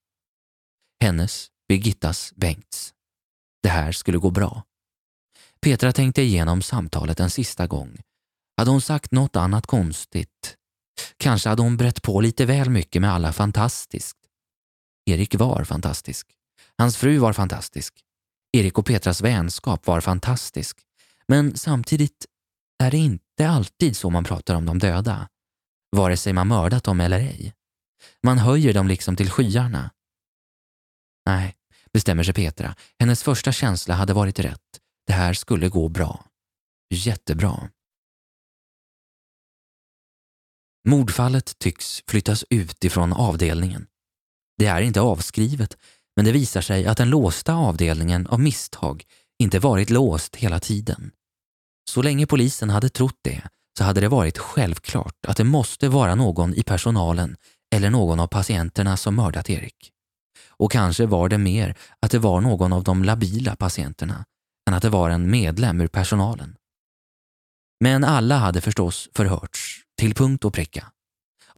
[1.03, 2.93] Hennes, Birgittas, Bengts.
[3.63, 4.63] Det här skulle gå bra.
[5.62, 7.97] Petra tänkte igenom samtalet en sista gång.
[8.57, 10.57] Hade hon sagt något annat konstigt?
[11.17, 14.17] Kanske hade hon brett på lite väl mycket med alla fantastiskt.
[15.05, 16.27] Erik var fantastisk.
[16.77, 17.93] Hans fru var fantastisk.
[18.51, 20.79] Erik och Petras vänskap var fantastisk.
[21.27, 22.25] Men samtidigt
[22.84, 25.30] är det inte alltid så man pratar om de döda.
[25.92, 27.54] Vare sig man mördat dem eller ej.
[28.24, 29.92] Man höjer dem liksom till skyarna.
[31.26, 31.56] Nej,
[31.94, 32.76] bestämmer sig Petra.
[33.00, 34.80] Hennes första känsla hade varit rätt.
[35.08, 36.26] Det här skulle gå bra.
[36.94, 37.70] Jättebra.
[40.88, 43.88] Mordfallet tycks flyttas ut ifrån avdelningen.
[44.58, 45.78] Det är inte avskrivet,
[46.16, 49.04] men det visar sig att den låsta avdelningen av misstag
[49.40, 51.12] inte varit låst hela tiden.
[51.89, 53.43] Så länge polisen hade trott det
[53.78, 57.36] så hade det varit självklart att det måste vara någon i personalen
[57.76, 59.91] eller någon av patienterna som mördat Erik.
[60.50, 64.26] Och kanske var det mer att det var någon av de labila patienterna
[64.67, 66.56] än att det var en medlem ur personalen.
[67.80, 70.91] Men alla hade förstås förhörts, till punkt och pricka.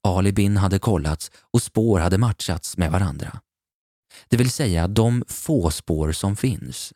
[0.03, 3.39] Alibin hade kollats och spår hade matchats med varandra.
[4.27, 6.93] Det vill säga de få spår som finns.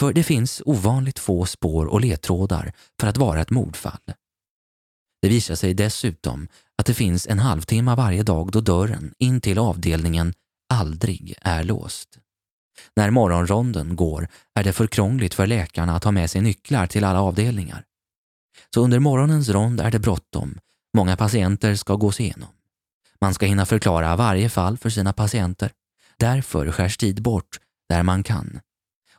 [0.00, 4.00] För det finns ovanligt få spår och ledtrådar för att vara ett mordfall.
[5.22, 9.58] Det visar sig dessutom att det finns en halvtimme varje dag då dörren in till
[9.58, 10.34] avdelningen
[10.72, 12.18] aldrig är låst.
[12.96, 17.04] När morgonronden går är det för krångligt för läkarna att ha med sig nycklar till
[17.04, 17.84] alla avdelningar.
[18.74, 20.58] Så under morgonens rond är det bråttom.
[20.96, 22.48] Många patienter ska gås igenom.
[23.20, 25.72] Man ska hinna förklara varje fall för sina patienter.
[26.18, 28.60] Därför skärs tid bort där man kan.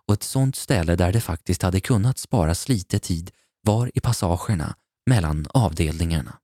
[0.08, 4.76] Och ett sånt ställe där det faktiskt hade kunnat sparas lite tid var i passagerna
[5.10, 6.38] mellan avdelningarna.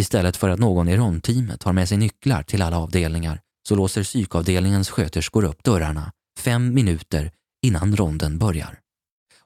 [0.00, 4.04] Istället för att någon i rondteamet har med sig nycklar till alla avdelningar så låser
[4.04, 8.80] psykavdelningens sköterskor upp dörrarna fem minuter innan ronden börjar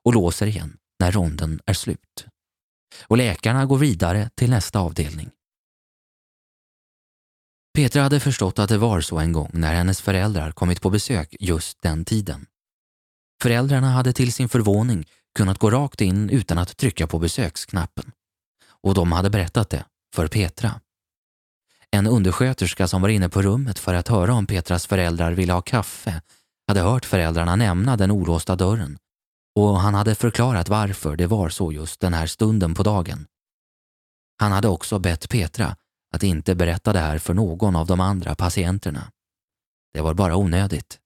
[0.04, 2.26] och låser igen när ronden är slut.
[3.06, 5.30] Och läkarna går vidare till nästa avdelning.
[7.74, 11.37] Petra hade förstått att det var så en gång när hennes föräldrar kommit på besök
[11.40, 12.46] just den tiden.
[13.42, 18.12] Föräldrarna hade till sin förvåning kunnat gå rakt in utan att trycka på besöksknappen.
[18.83, 20.81] Och de hade berättat det för Petra.
[21.90, 25.62] En undersköterska som var inne på rummet för att höra om Petras föräldrar ville ha
[25.62, 26.22] kaffe
[26.68, 28.98] hade hört föräldrarna nämna den olåsta dörren
[29.55, 33.26] och han hade förklarat varför det var så just den här stunden på dagen.
[34.38, 35.76] Han hade också bett Petra
[36.14, 39.11] att inte berätta det här för någon av de andra patienterna.
[39.94, 40.98] Det var bara onödigt.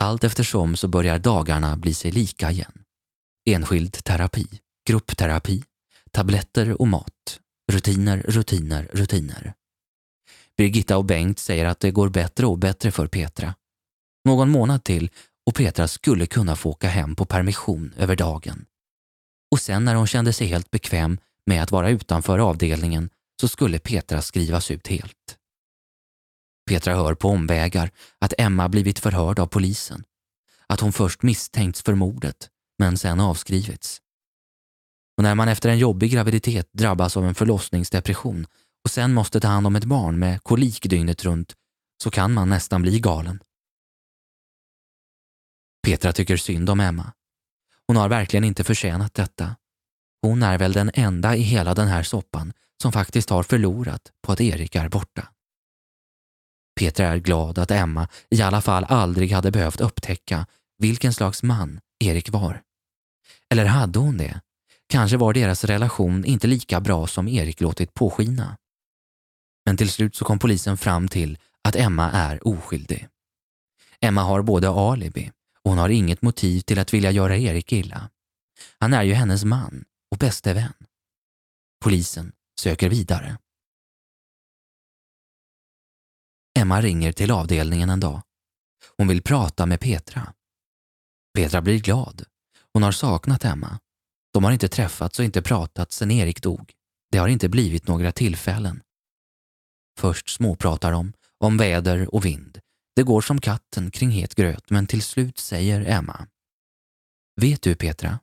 [0.00, 2.84] Allt eftersom så börjar dagarna bli sig lika igen.
[3.46, 4.46] Enskild terapi,
[4.88, 5.64] gruppterapi,
[6.10, 7.40] tabletter och mat.
[7.72, 9.54] Rutiner, rutiner, rutiner.
[10.56, 13.54] Birgitta och Bengt säger att det går bättre och bättre för Petra.
[14.24, 15.10] Någon månad till
[15.46, 18.64] och Petra skulle kunna få åka hem på permission över dagen.
[19.50, 23.78] Och sen när hon kände sig helt bekväm med att vara utanför avdelningen så skulle
[23.78, 25.36] Petra skrivas ut helt.
[26.68, 30.04] Petra hör på omvägar att Emma blivit förhörd av polisen.
[30.66, 34.00] Att hon först misstänkts för mordet, men sen avskrivits.
[35.16, 38.46] Och när man efter en jobbig graviditet drabbas av en förlossningsdepression
[38.84, 41.54] och sen måste ta hand om ett barn med kolik dygnet runt
[42.02, 43.42] så kan man nästan bli galen.
[45.82, 47.12] Petra tycker synd om Emma.
[47.86, 49.56] Hon har verkligen inte förtjänat detta.
[50.22, 52.52] Hon är väl den enda i hela den här soppan
[52.82, 55.28] som faktiskt har förlorat på att Erik är borta.
[56.78, 60.46] Petra är glad att Emma i alla fall aldrig hade behövt upptäcka
[60.78, 62.62] vilken slags man Erik var.
[63.50, 64.40] Eller hade hon det?
[64.88, 68.56] Kanske var deras relation inte lika bra som Erik låtit påskina.
[69.66, 73.08] Men till slut så kom polisen fram till att Emma är oskyldig.
[74.00, 75.30] Emma har både alibi
[75.62, 78.10] och hon har inget motiv till att vilja göra Erik illa.
[78.78, 80.74] Han är ju hennes man och bäste vän.
[81.84, 83.38] Polisen söker vidare.
[86.58, 88.22] Emma ringer till avdelningen en dag.
[88.96, 90.34] Hon vill prata med Petra.
[91.34, 92.24] Petra blir glad.
[92.72, 93.78] Hon har saknat Emma.
[94.32, 96.72] De har inte träffats och inte pratat sedan Erik dog.
[97.10, 98.82] Det har inte blivit några tillfällen.
[99.98, 102.60] Först småpratar de om väder och vind.
[102.96, 106.26] Det går som katten kring het gröt men till slut säger Emma.
[107.40, 108.18] Vet du Petra?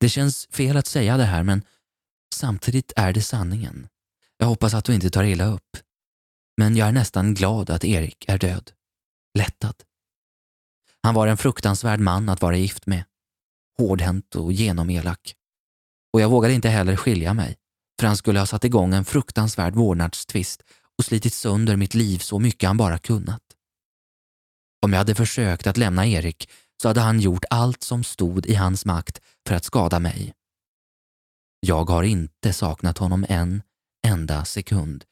[0.00, 1.62] Det känns fel att säga det här men
[2.34, 3.88] samtidigt är det sanningen.
[4.38, 5.76] Jag hoppas att du inte tar illa upp.
[6.56, 8.70] Men jag är nästan glad att Erik är död.
[9.38, 9.74] Lättad.
[11.02, 13.04] Han var en fruktansvärd man att vara gift med.
[13.78, 15.34] Hårdhänt och genomelak.
[16.12, 17.56] Och jag vågade inte heller skilja mig,
[18.00, 20.62] för han skulle ha satt igång en fruktansvärd vårdnadstvist
[20.98, 23.42] och slitit sönder mitt liv så mycket han bara kunnat.
[24.82, 26.50] Om jag hade försökt att lämna Erik
[26.82, 30.34] så hade han gjort allt som stod i hans makt för att skada mig.
[31.60, 33.62] Jag har inte saknat honom en
[34.06, 35.04] enda sekund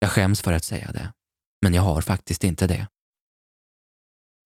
[0.00, 1.12] jag skäms för att säga det,
[1.62, 2.86] men jag har faktiskt inte det.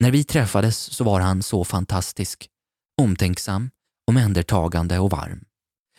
[0.01, 2.49] När vi träffades så var han så fantastisk,
[3.03, 3.71] omtänksam,
[4.07, 5.45] omhändertagande och varm.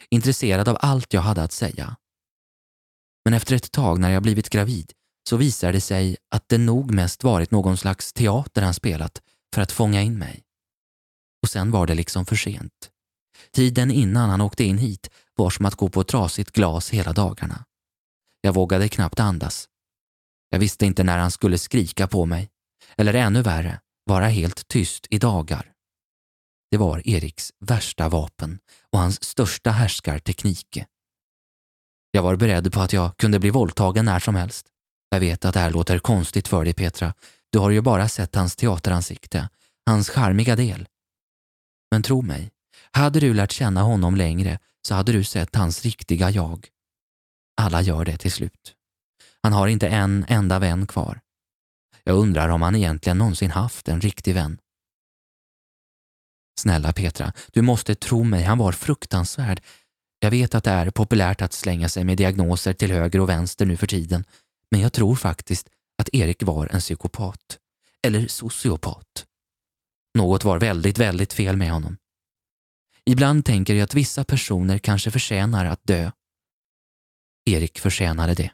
[0.09, 1.95] Intresserad av allt jag hade att säga.
[3.25, 4.91] Men efter ett tag när jag blivit gravid
[5.29, 9.21] så visade det sig att det nog mest varit någon slags teater han spelat
[9.55, 10.43] för att fånga in mig.
[11.43, 12.91] Och sen var det liksom för sent.
[13.51, 17.13] Tiden innan han åkte in hit var som att gå på ett trasigt glas hela
[17.13, 17.65] dagarna.
[18.45, 19.69] Jag vågade knappt andas.
[20.49, 22.49] Jag visste inte när han skulle skrika på mig.
[22.97, 25.73] Eller ännu värre, vara helt tyst i dagar.
[26.71, 28.59] Det var Eriks värsta vapen
[28.91, 30.83] och hans största härskarteknik.
[32.11, 34.67] Jag var beredd på att jag kunde bli våldtagen när som helst.
[35.09, 37.13] Jag vet att det här låter konstigt för dig Petra.
[37.51, 39.49] Du har ju bara sett hans teateransikte,
[39.85, 40.87] hans charmiga del.
[41.91, 42.51] Men tro mig,
[42.91, 46.69] hade du lärt känna honom längre så hade du sett hans riktiga jag.
[47.57, 48.75] Alla gör det till slut.
[49.43, 51.19] Han har inte en enda vän kvar.
[52.03, 54.57] Jag undrar om han egentligen någonsin haft en riktig vän.
[56.59, 59.61] Snälla Petra, du måste tro mig, han var fruktansvärd.
[60.19, 63.65] Jag vet att det är populärt att slänga sig med diagnoser till höger och vänster
[63.65, 64.25] nu för tiden,
[64.71, 67.59] men jag tror faktiskt att Erik var en psykopat.
[68.07, 69.25] Eller sociopat.
[70.17, 71.97] Något var väldigt, väldigt fel med honom.
[73.05, 76.11] Ibland tänker jag att vissa personer kanske förtjänar att dö
[77.45, 78.51] Erik förtjänade det.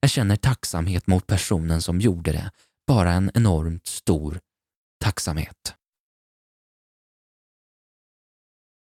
[0.00, 2.50] Jag känner tacksamhet mot personen som gjorde det,
[2.86, 4.40] bara en enormt stor
[5.00, 5.74] tacksamhet.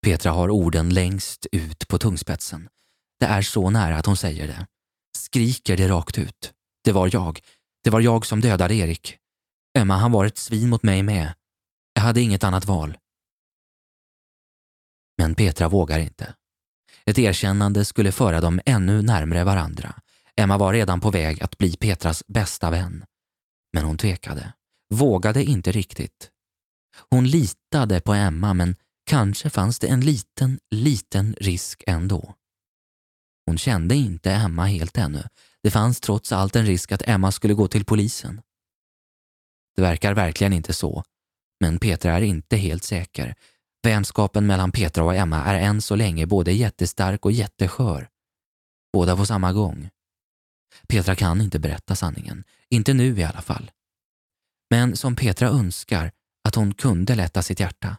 [0.02, 2.68] Petra har orden längst ut på tungspetsen.
[3.20, 4.66] Det är så nära att hon säger det.
[5.16, 6.52] Skriker det rakt ut.
[6.84, 7.40] Det var jag.
[7.84, 9.18] Det var jag som dödade Erik.
[9.78, 11.34] Emma, han var ett svin mot mig med.
[11.92, 12.98] Jag hade inget annat val.
[15.18, 16.34] Men Petra vågar inte.
[17.10, 19.94] Ett erkännande skulle föra dem ännu närmre varandra.
[20.36, 23.04] Emma var redan på väg att bli Petras bästa vän.
[23.72, 24.52] Men hon tvekade,
[24.94, 26.30] vågade inte riktigt.
[27.10, 32.34] Hon litade på Emma men kanske fanns det en liten, liten risk ändå.
[33.46, 35.22] Hon kände inte Emma helt ännu.
[35.62, 38.40] Det fanns trots allt en risk att Emma skulle gå till polisen.
[39.76, 41.04] Det verkar verkligen inte så,
[41.60, 43.34] men Petra är inte helt säker.
[43.86, 48.08] Vänskapen mellan Petra och Emma är än så länge både jättestark och jätteskör.
[48.92, 49.90] Båda på samma gång.
[50.88, 52.44] Petra kan inte berätta sanningen.
[52.70, 53.70] Inte nu i alla fall.
[54.70, 56.12] Men som Petra önskar
[56.48, 57.96] att hon kunde lätta sitt hjärta.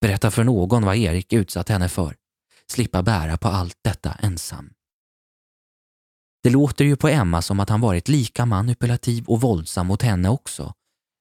[0.00, 2.16] Berätta för någon vad Erik utsatt henne för.
[2.66, 4.72] Slippa bära på allt detta ensam.
[6.42, 10.28] Det låter ju på Emma som att han varit lika manipulativ och våldsam mot henne
[10.28, 10.74] också.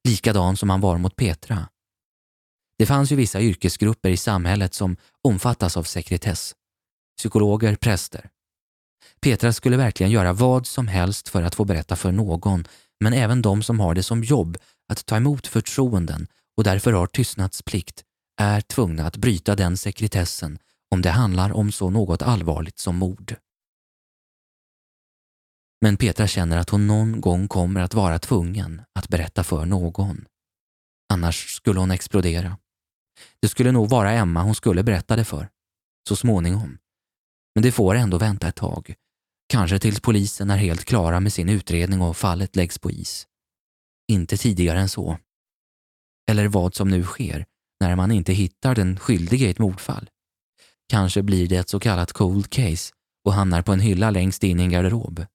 [0.08, 1.68] Likadan som han var mot Petra.
[2.78, 6.56] Det fanns ju vissa yrkesgrupper i samhället som omfattas av sekretess.
[7.18, 8.30] Psykologer, präster.
[9.22, 12.68] Petra skulle verkligen göra vad som helst för att få berätta för någon,
[13.00, 14.58] men även de som har det som jobb
[14.88, 18.04] att ta emot förtroenden och därför har tystnadsplikt
[18.42, 20.60] är tvungna att bryta den sekretessen
[20.92, 23.36] om det handlar om så något allvarligt som mord.
[25.82, 30.26] Men Petra känner att hon någon gång kommer att vara tvungen att berätta för någon.
[31.14, 32.58] Annars skulle hon explodera.
[33.42, 35.50] Det skulle nog vara Emma hon skulle berätta det för.
[36.10, 36.78] Så småningom.
[37.56, 38.96] Men det får ändå vänta ett tag.
[39.50, 43.28] Kanske tills polisen är helt klara med sin utredning och fallet läggs på is.
[44.08, 45.18] Inte tidigare än så.
[46.32, 47.46] Eller vad som nu sker
[47.80, 50.10] när man inte hittar den skyldige i ett mordfall.
[50.90, 52.94] Kanske blir det ett så kallat cold case
[53.26, 55.26] och hamnar på en hylla längst in i en garderob.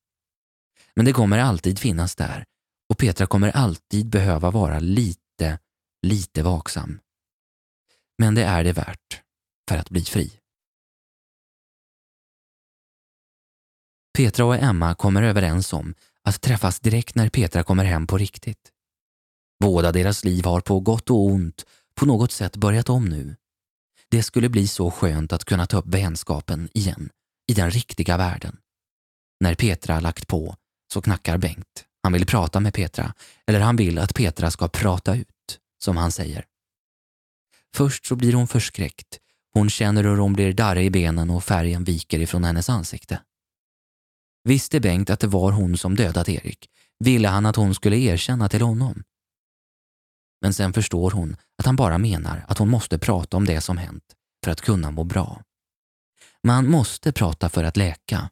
[0.97, 2.45] Men det kommer alltid finnas där
[2.89, 5.59] och Petra kommer alltid behöva vara lite,
[6.07, 7.01] lite vaksam.
[8.19, 9.23] Men det är det värt
[9.69, 10.33] för att bli fri.
[14.19, 18.73] Petra och Emma kommer överens om att träffas direkt när Petra kommer hem på riktigt.
[19.61, 23.37] Båda deras liv har på gott och ont på något sätt börjat om nu.
[24.11, 27.11] Det skulle bli så skönt att kunna ta upp vänskapen igen,
[27.51, 28.57] i den riktiga världen.
[29.41, 30.57] När Petra lagt på
[30.93, 31.85] så knackar Bengt.
[32.03, 33.15] Han vill prata med Petra,
[33.47, 36.45] eller han vill att Petra ska prata ut, som han säger.
[37.75, 39.19] Först så blir hon förskräckt.
[39.55, 43.21] Hon känner hur hon blir darrig i benen och färgen viker ifrån hennes ansikte.
[44.45, 48.49] Visste Bengt att det var hon som dödat Erik ville han att hon skulle erkänna
[48.49, 49.03] till honom.
[50.41, 53.79] Men sen förstår hon att han bara menar att hon måste prata om det som
[53.79, 54.05] hänt
[54.45, 55.43] för att kunna må bra.
[56.43, 58.31] Man måste prata för att läka.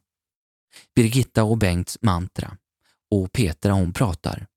[0.95, 2.57] Birgitta och Bengts mantra.
[3.11, 4.47] Och Petra hon pratar.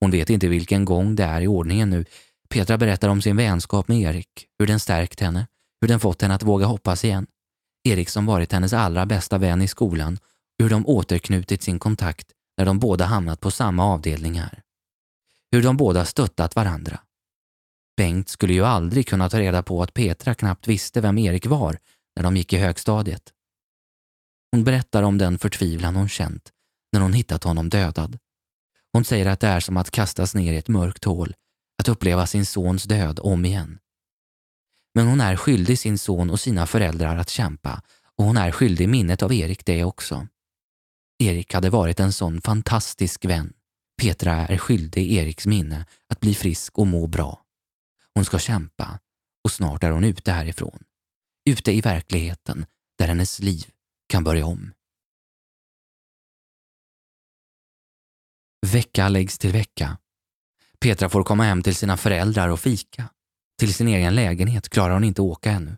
[0.00, 2.04] Hon vet inte vilken gång det är i ordningen nu.
[2.50, 5.46] Petra berättar om sin vänskap med Erik, hur den stärkt henne,
[5.80, 7.26] hur den fått henne att våga hoppas igen.
[7.84, 10.18] Erik som varit hennes allra bästa vän i skolan
[10.58, 14.62] hur de återknutit sin kontakt när de båda hamnat på samma avdelning här.
[15.50, 17.00] Hur de båda stöttat varandra.
[17.96, 21.78] Bengt skulle ju aldrig kunna ta reda på att Petra knappt visste vem Erik var
[22.16, 23.32] när de gick i högstadiet.
[24.52, 26.52] Hon berättar om den förtvivlan hon känt
[26.92, 28.18] när hon hittat honom dödad.
[28.92, 31.34] Hon säger att det är som att kastas ner i ett mörkt hål,
[31.78, 33.78] att uppleva sin sons död om igen.
[34.94, 37.82] Men hon är skyldig sin son och sina föräldrar att kämpa
[38.16, 40.28] och hon är skyldig minnet av Erik det också.
[41.18, 43.52] Erik hade varit en sån fantastisk vän.
[44.02, 47.44] Petra är skyldig Eriks minne att bli frisk och må bra.
[48.14, 48.98] Hon ska kämpa
[49.44, 50.84] och snart är hon ute härifrån.
[51.50, 52.66] Ute i verkligheten
[52.98, 53.70] där hennes liv
[54.08, 54.72] kan börja om.
[58.66, 59.98] Vecka läggs till vecka.
[60.80, 63.08] Petra får komma hem till sina föräldrar och fika.
[63.58, 65.76] Till sin egen lägenhet klarar hon inte åka ännu.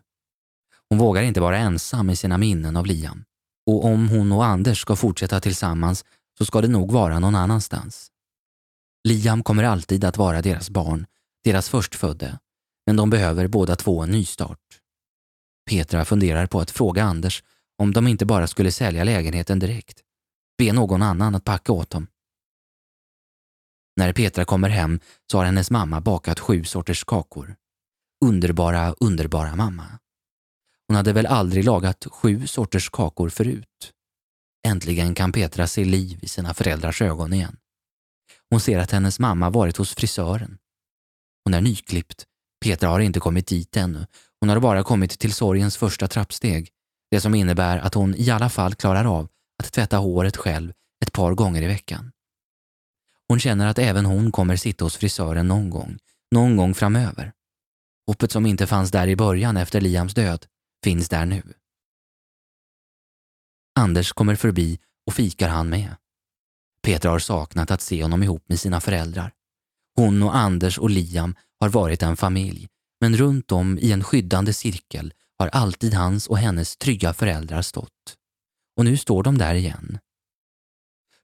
[0.89, 3.23] Hon vågar inte vara ensam i sina minnen av Liam.
[3.65, 6.05] Och om hon och Anders ska fortsätta tillsammans
[6.37, 8.11] så ska det nog vara någon annanstans.
[9.07, 11.05] Liam kommer alltid att vara deras barn,
[11.43, 12.39] deras förstfödde,
[12.85, 14.59] men de behöver båda två en nystart.
[15.69, 17.43] Petra funderar på att fråga Anders
[17.77, 19.99] om de inte bara skulle sälja lägenheten direkt.
[20.57, 22.07] Be någon annan att packa åt dem.
[23.95, 24.99] När Petra kommer hem
[25.31, 27.55] så har hennes mamma bakat sju sorters kakor.
[28.25, 29.99] Underbara, underbara mamma.
[30.87, 33.91] Hon hade väl aldrig lagat sju sorters kakor förut.
[34.67, 37.57] Äntligen kan Petra se liv i sina föräldrars ögon igen.
[38.49, 40.57] Hon ser att hennes mamma varit hos frisören.
[41.45, 42.25] Hon är nyklippt.
[42.65, 44.05] Petra har inte kommit dit ännu.
[44.39, 46.69] Hon har bara kommit till sorgens första trappsteg.
[47.11, 49.27] Det som innebär att hon i alla fall klarar av
[49.63, 50.73] att tvätta håret själv
[51.05, 52.11] ett par gånger i veckan.
[53.31, 55.97] Hon känner att även hon kommer sitta hos frisören någon gång,
[56.31, 57.33] någon gång framöver.
[58.07, 60.45] Hoppet som inte fanns där i början efter Liams död
[60.83, 61.43] finns där nu.
[63.79, 65.95] Anders kommer förbi och fikar han med.
[66.83, 69.31] Petra har saknat att se honom ihop med sina föräldrar.
[69.95, 72.67] Hon och Anders och Liam har varit en familj,
[73.01, 78.15] men runt om i en skyddande cirkel har alltid hans och hennes trygga föräldrar stått.
[78.77, 79.99] Och nu står de där igen.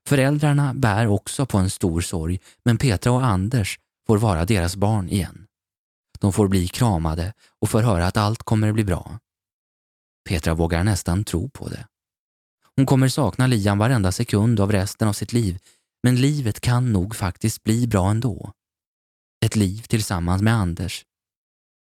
[0.08, 5.08] Föräldrarna bär också på en stor sorg, men Petra och Anders får vara deras barn
[5.08, 5.46] igen.
[6.18, 9.18] De får bli kramade och får höra att allt kommer bli bra.
[10.28, 11.86] Petra vågar nästan tro på det.
[12.76, 15.58] Hon kommer sakna Liam varenda sekund av resten av sitt liv,
[16.02, 18.52] men livet kan nog faktiskt bli bra ändå.
[19.44, 21.04] Ett liv tillsammans med Anders.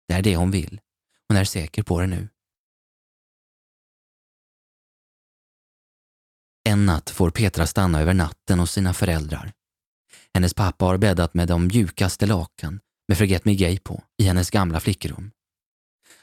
[0.09, 0.81] Det är det hon vill.
[1.29, 2.29] Hon är säker på det nu.
[6.69, 9.53] En natt får Petra stanna över natten hos sina föräldrar.
[10.35, 14.51] Hennes pappa har bäddat med de mjukaste lakan med Forget Me Gay på i hennes
[14.51, 15.31] gamla flickrum.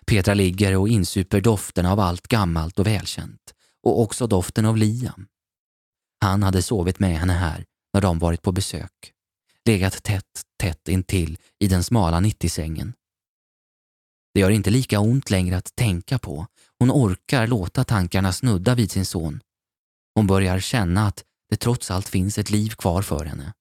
[0.06, 5.28] Petra ligger och insuper doften av allt gammalt och välkänt och också doften av Liam.
[6.22, 9.14] Han hade sovit med henne här när de varit på besök.
[9.66, 12.94] Legat tätt, tätt intill i den smala 90-sängen.
[14.34, 16.48] Det gör inte lika ont längre att tänka på.
[16.80, 19.42] Hon orkar låta tankarna snudda vid sin son.
[20.16, 23.54] Hon börjar känna att det trots allt finns ett liv kvar för henne.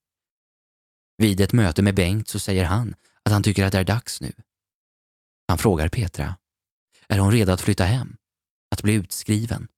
[1.18, 2.94] Vid ett möte med Bengt så säger han
[3.24, 4.32] att han tycker att det är dags nu.
[5.48, 6.36] Han frågar Petra.
[7.08, 8.16] Är hon redo att flytta hem?
[8.70, 9.68] Att bli utskriven?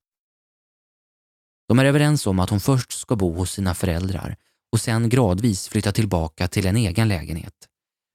[1.68, 4.36] De är överens om att hon först ska bo hos sina föräldrar
[4.72, 7.68] och sen gradvis flytta tillbaka till en egen lägenhet.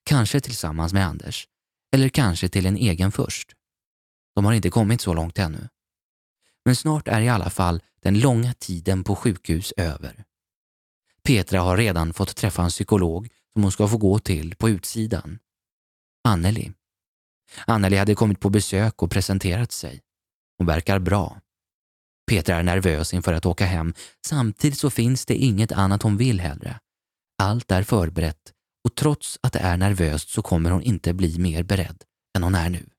[0.06, 1.48] Kanske tillsammans med Anders.
[1.94, 3.52] Eller kanske till en egen först.
[4.36, 5.68] De har inte kommit så långt ännu.
[6.68, 10.24] Men snart är i alla fall den långa tiden på sjukhus över.
[11.24, 15.40] Petra har redan fått träffa en psykolog som hon ska få gå till på utsidan.
[16.24, 16.72] Anneli.
[17.68, 20.02] Anneli hade kommit på besök och presenterat sig.
[20.58, 21.42] Hon verkar bra.
[22.30, 23.94] Petra är nervös inför att åka hem.
[24.26, 26.80] Samtidigt så finns det inget annat hon vill heller.
[27.38, 28.54] Allt är förberett
[28.84, 32.04] och trots att det är nervöst så kommer hon inte bli mer beredd
[32.38, 32.90] än hon är nu.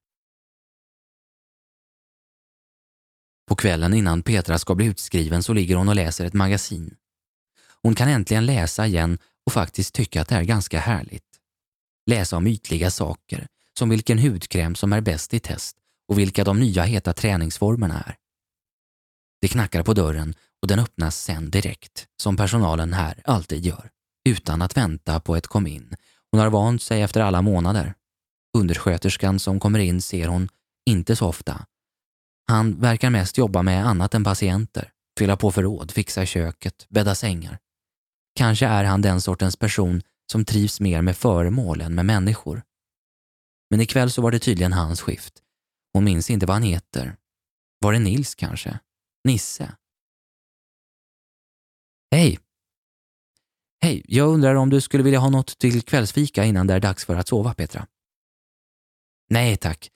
[3.48, 6.96] På kvällen innan Petra ska bli utskriven så ligger hon och läser ett magasin.
[7.82, 11.24] Hon kan äntligen läsa igen och faktiskt tycka att det är ganska härligt.
[12.06, 13.46] Läsa om ytliga saker,
[13.78, 15.76] som vilken hudkräm som är bäst i test
[16.08, 18.16] och vilka de nya heta träningsformerna är.
[19.40, 23.90] Det knackar på dörren och den öppnas sen direkt, som personalen här alltid gör,
[24.28, 25.96] utan att vänta på ett kom in.
[26.30, 27.94] Hon har vant sig efter alla månader.
[28.58, 30.48] Undersköterskan som kommer in ser hon
[30.86, 31.66] inte så ofta.
[32.48, 37.58] Han verkar mest jobba med annat än patienter, fylla på förråd, fixa köket, bädda sängar.
[38.34, 42.62] Kanske är han den sortens person som trivs mer med föremål än med människor.
[43.70, 45.42] Men ikväll så var det tydligen hans skift.
[45.92, 47.16] Hon minns inte vad han heter.
[47.80, 48.78] Var det Nils kanske?
[49.24, 49.76] Nisse?
[52.10, 52.38] Hej!
[53.82, 57.04] Hej, jag undrar om du skulle vilja ha något till kvällsfika innan det är dags
[57.04, 57.86] för att sova, Petra?
[59.30, 59.90] Nej tack.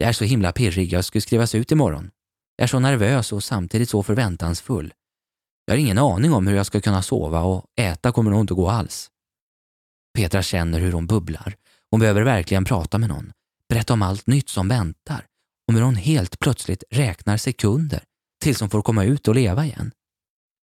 [0.00, 2.10] Jag är så himla pirrig, jag ska skrivas ut imorgon.
[2.56, 4.94] Jag är så nervös och samtidigt så förväntansfull.
[5.64, 8.54] Jag har ingen aning om hur jag ska kunna sova och äta kommer nog inte
[8.54, 9.10] gå alls.
[10.14, 11.56] Petra känner hur hon bubblar.
[11.90, 13.32] Hon behöver verkligen prata med någon.
[13.68, 15.26] Berätta om allt nytt som väntar.
[15.68, 18.04] Om hur hon helt plötsligt räknar sekunder
[18.42, 19.92] tills hon får komma ut och leva igen.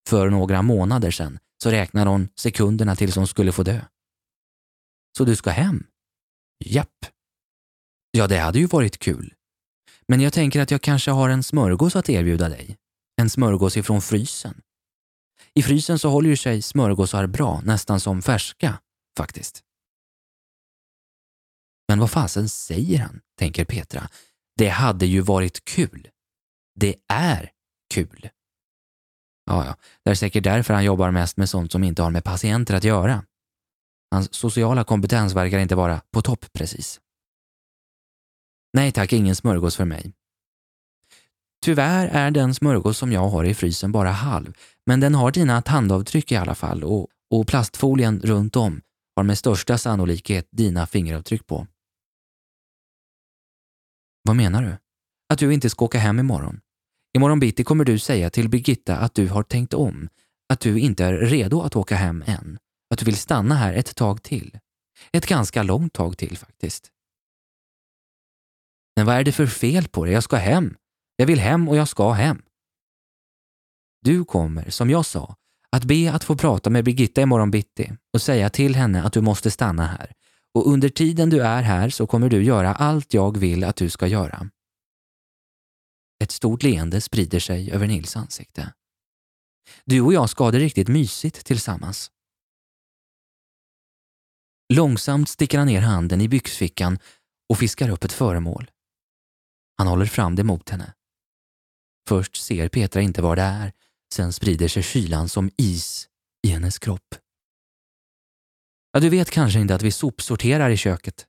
[0.09, 3.81] För några månader sedan så räknade hon sekunderna tills hon skulle få dö.
[5.19, 5.87] Så du ska hem?
[6.65, 7.07] Japp.
[8.17, 9.35] Ja, det hade ju varit kul.
[10.09, 12.77] Men jag tänker att jag kanske har en smörgås att erbjuda dig.
[13.17, 14.61] En smörgås ifrån frysen.
[15.55, 18.81] I frysen så håller ju sig smörgåsar bra, nästan som färska,
[19.17, 19.63] faktiskt.
[21.89, 24.09] Men vad fasen säger han, tänker Petra.
[24.57, 26.09] Det hade ju varit kul.
[26.75, 27.51] Det är
[27.95, 28.29] kul.
[29.47, 32.25] Ja, ja, det är säkert därför han jobbar mest med sånt som inte har med
[32.25, 33.25] patienter att göra.
[34.11, 37.01] Hans sociala kompetens verkar inte vara på topp precis.
[38.75, 40.13] Nej tack, ingen smörgås för mig.
[41.65, 44.57] Tyvärr är den smörgås som jag har i frysen bara halv,
[44.87, 48.81] men den har dina tandavtryck i alla fall och, och plastfolien runt om
[49.17, 51.67] har med största sannolikhet dina fingeravtryck på.
[54.23, 54.77] Vad menar du?
[55.29, 56.61] Att du inte ska åka hem imorgon?
[57.17, 60.09] Imorgon bitti kommer du säga till Birgitta att du har tänkt om,
[60.49, 62.59] att du inte är redo att åka hem än,
[62.91, 64.59] att du vill stanna här ett tag till.
[65.13, 66.91] Ett ganska långt tag till faktiskt.
[68.97, 70.13] Men vad är det för fel på det?
[70.13, 70.77] Jag ska hem.
[71.17, 72.43] Jag vill hem och jag ska hem.
[74.03, 75.37] Du kommer, som jag sa,
[75.71, 79.21] att be att få prata med Birgitta imorgon bitti och säga till henne att du
[79.21, 80.13] måste stanna här.
[80.55, 83.91] Och under tiden du är här så kommer du göra allt jag vill att du
[83.91, 84.51] ska göra.
[86.23, 88.73] Ett stort leende sprider sig över Nils ansikte.
[89.85, 92.11] Du och jag ska ha det riktigt mysigt tillsammans.
[94.75, 96.99] Långsamt sticker han ner handen i byxfickan
[97.49, 98.71] och fiskar upp ett föremål.
[99.77, 100.95] Han håller fram det mot henne.
[102.09, 103.73] Först ser Petra inte vad det är,
[104.15, 106.09] sen sprider sig kylan som is
[106.47, 107.15] i hennes kropp.
[108.93, 111.27] Ja, du vet kanske inte att vi sopsorterar i köket.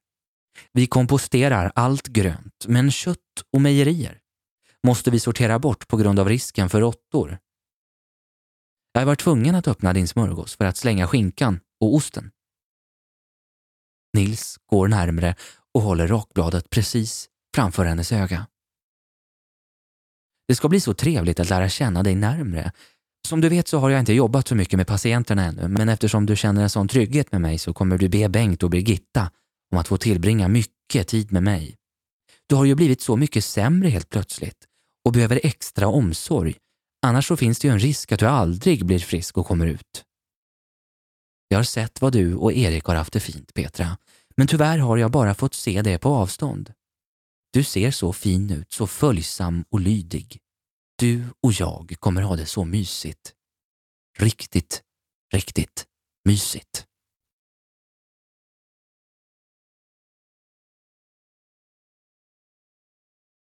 [0.72, 3.20] Vi komposterar allt grönt, men kött
[3.54, 4.20] och mejerier
[4.84, 7.39] måste vi sortera bort på grund av risken för råttor.
[8.93, 12.32] Jag var tvungen att öppna din smörgås för att slänga skinkan och osten.
[14.14, 15.36] Nils går närmre
[15.74, 18.47] och håller rakbladet precis framför hennes öga.
[20.47, 22.72] Det ska bli så trevligt att lära känna dig närmre.
[23.28, 26.26] Som du vet så har jag inte jobbat så mycket med patienterna ännu, men eftersom
[26.26, 29.32] du känner en sån trygghet med mig så kommer du be Bengt och Birgitta
[29.72, 31.76] om att få tillbringa mycket tid med mig.
[32.49, 34.66] Du har ju blivit så mycket sämre helt plötsligt
[35.06, 36.56] och behöver extra omsorg.
[37.06, 40.03] Annars så finns det ju en risk att du aldrig blir frisk och kommer ut.
[41.47, 43.97] Jag har sett vad du och Erik har haft det fint, Petra,
[44.38, 46.74] men tyvärr har jag bara fått se det på avstånd.
[47.56, 50.39] Du ser så fin ut, så följsam och lydig.
[50.97, 53.34] Du och jag kommer ha det så mysigt.
[54.20, 54.84] Riktigt,
[55.34, 55.86] riktigt
[56.26, 56.86] mysigt.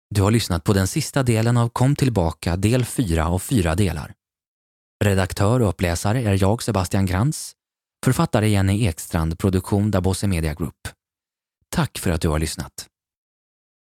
[0.09, 4.13] Du har lyssnat på den sista delen av Kom tillbaka del 4 av fyra delar.
[5.03, 7.55] Redaktör och uppläsare är jag, Sebastian Grantz.
[8.05, 10.87] Författare Jenny Ekstrand, produktion Dabose Media Group.
[11.69, 12.89] Tack för att du har lyssnat.